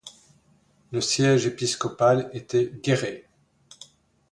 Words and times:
Le 0.91 0.99
siège 0.99 1.45
épiscopal 1.45 2.27
était 2.33 2.71
Guéret. 2.81 3.29